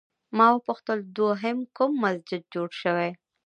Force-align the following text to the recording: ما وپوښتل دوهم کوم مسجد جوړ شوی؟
ما 0.37 0.47
وپوښتل 0.53 0.99
دوهم 1.17 1.57
کوم 1.77 1.91
مسجد 2.03 2.41
جوړ 2.53 2.69
شوی؟ 2.81 3.09